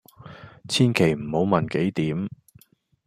[0.67, 2.27] 千祈唔好問幾點